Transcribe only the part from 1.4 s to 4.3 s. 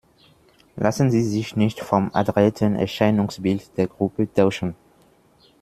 nicht vom adretten Erscheinungsbild der Gruppe